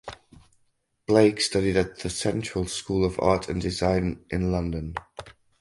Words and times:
Blake 1.05 1.39
studied 1.39 1.77
at 1.77 1.99
the 1.99 2.09
Central 2.09 2.65
School 2.65 3.05
of 3.05 3.19
Art 3.19 3.47
and 3.49 3.61
Design 3.61 4.25
in 4.31 4.51
London. 4.51 4.95